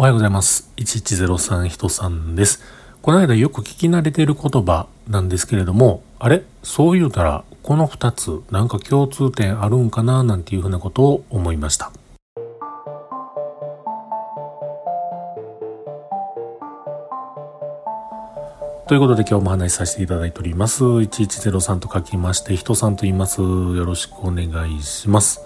[0.00, 0.72] おはようございます。
[0.78, 2.62] 1103人さんです。
[3.02, 6.42] この間よく聞き慣れている言葉なんですけれども、あれ？
[6.62, 11.92] そう言うたら、この2つなんか共通点あるんかななんていうふうなことを思いました。
[18.88, 20.82] ということで今日も話しさせていただいております。
[20.82, 23.42] 1103と書きまして、人さんと言います。
[23.42, 25.42] よろしくお願いします。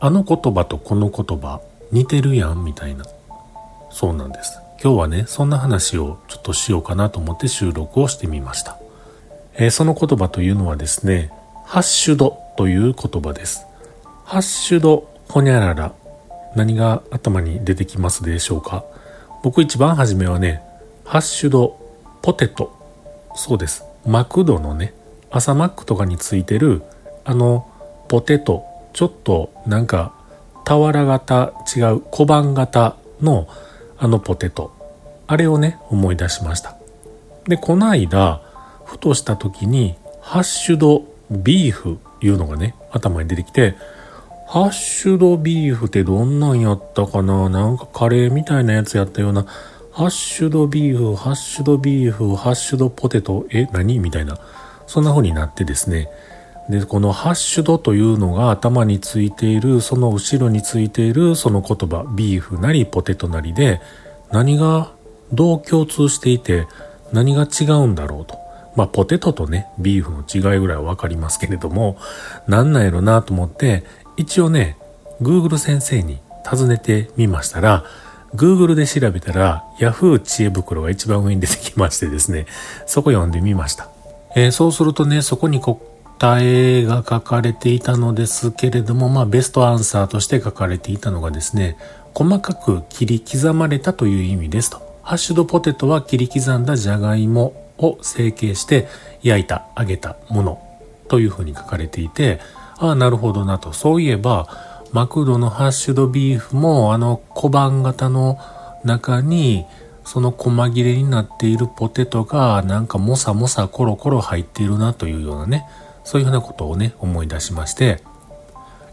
[0.00, 1.60] あの言葉とこの言葉
[1.92, 3.04] 似てるやんみたいな。
[3.94, 4.58] そうなんです。
[4.82, 8.76] 今日はね、そんな話をちょっとしようかなと思って収録をしてみました。
[9.54, 11.30] えー、その言葉というのはですね、
[11.64, 13.64] ハッシュドという言葉です。
[14.24, 15.92] ハッシュドほにゃらら。
[16.56, 18.84] 何が頭に出てきますでしょうか？
[19.44, 20.60] 僕一番初めはね、
[21.04, 21.78] ハッシュド
[22.20, 22.76] ポテト。
[23.36, 23.84] そうです。
[24.04, 24.92] マクドのね、
[25.30, 26.82] 朝マックとかについてる、
[27.24, 27.70] あの、
[28.08, 28.64] ポテト。
[28.92, 30.12] ちょっとなんか、
[30.64, 33.46] 俵型違う小判型の
[33.98, 34.72] あのポテト。
[35.26, 36.76] あれをね、思い出しました。
[37.48, 38.42] で、この間、
[38.84, 43.76] ふとした時に、ハッシュドビーフいうのがね、頭に出てきて、
[44.46, 47.48] ハッシュドビーフってどんなんやったかな？
[47.48, 49.46] なんかカレーみたいなやつやったような
[49.90, 53.98] ハッシュドビーフ、ハッシュドビーフ、ハッシュドポテト、え、何？
[53.98, 54.38] みたいな。
[54.86, 56.08] そんな風になってですね。
[56.68, 63.80] で、このハッシュドというのが頭についている、その後ろについているその言葉、ビーフなりポテトなりで、
[64.32, 64.92] 何が
[65.32, 66.66] どう共通していて、
[67.12, 68.38] 何が違うんだろうと。
[68.76, 71.96] まあ、ポテトとね、ビーフの違いぐらいはわかりますけれども、
[72.48, 73.84] なんなんやろなと思って、
[74.16, 74.76] 一応ね、
[75.22, 77.84] Google 先生に尋ねてみましたら、
[78.34, 82.46] Google で調べたら Yahoo 知恵袋が一番上に出てきましてですね、
[82.86, 83.88] そこ読んでみました。
[84.34, 85.80] えー、そうするとね、そこにこ
[86.18, 91.76] 答えが書かれていたのですけれども、まあベストアンサーとして書かれていたのがですね、
[92.14, 94.78] 細かく切り刻まれたという意味ですと。
[95.02, 98.88] ハッシュドポテトは切り刻んだじゃがいもを成形して
[99.22, 100.62] 焼いた、揚げたもの
[101.08, 102.40] というふうに書かれていて、
[102.78, 103.72] ああ、なるほどなと。
[103.72, 104.48] そういえば、
[104.92, 108.38] マクドのハッシュドビーフもあの小判型の
[108.84, 109.64] 中に
[110.04, 115.66] その細切れになっているポテトがなんかもさもさコロコロ入っているなというようなね、
[116.04, 118.00] そういうふうなことをね、思い出しまして、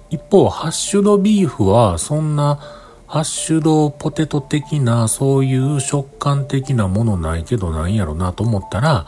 [0.09, 2.59] 一方、ハッシュドビーフはそんな
[3.07, 9.05] ハッシュドポテト的なそういう食感的なものないけどなんやろなと思ったら、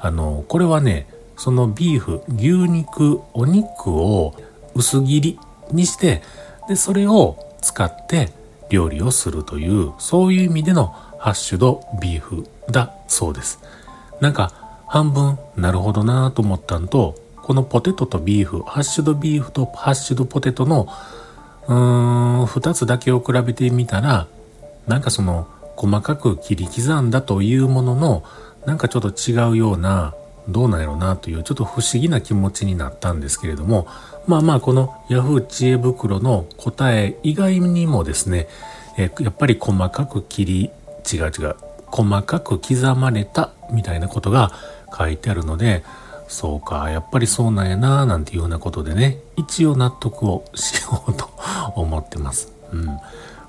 [0.00, 4.34] あの、これはね、そのビーフ、牛肉、お肉を
[4.74, 5.38] 薄切り
[5.70, 6.22] にして、
[6.68, 8.30] で、それを使って
[8.70, 10.86] 料理をするという、そういう意味での
[11.18, 13.58] ハッシュドビーフだそうです。
[14.20, 14.52] なんか、
[14.86, 17.14] 半分、なるほどなと思ったんと、
[17.46, 20.88] このポテトとビーフ、ハッシュドビーフとハッシュドポテトの、
[21.68, 24.26] うーん、二つだけを比べてみたら、
[24.88, 25.46] なんかその、
[25.76, 28.24] 細かく切り刻んだというものの、
[28.64, 30.12] なんかちょっと違うような、
[30.48, 33.86] どうなんやろうなというちょっと不思議な気持ちになったんですけれども、
[34.26, 38.48] まあまあこの Yahoo 知恵袋の答え以外にもですね、
[38.98, 40.70] えやっぱり細かく切り、
[41.12, 41.54] 違う違う、
[41.86, 44.50] 細かく刻まれたみたいなことが
[44.98, 45.84] 書いてあるので、
[46.28, 51.30] そうか、やっぱりそうなんやな、なんていうようなことでね、一応納得をしようと
[51.76, 52.52] 思ってます。
[52.72, 52.98] うん。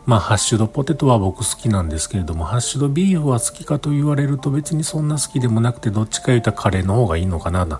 [0.05, 7.79] まあ、ハッシュドポテトは僕好きなんですけれども、ハッシュドビーフは好きかと言われると別にそんな好きでもなくて、どっちか言うたらカレーの方がいいのかな、っ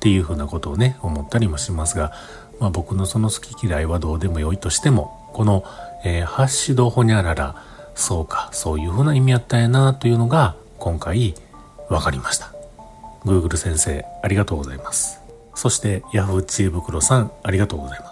[0.00, 2.12] ていうふうなことをね、思ったりもしますが、
[2.60, 5.64] まあ僕のその好き嫌いはどうでもよいとしても、この、
[6.04, 7.56] えー、ハッシュドホニャララ、
[7.94, 11.34] そうか、そういうふうな意味やったんやな、というのが、今回、
[11.88, 12.52] 分かりました。
[13.24, 15.20] Google 先生、ありがとうございます。
[15.54, 18.11] そして、Yahoo 知恵袋さん、ありがとうございま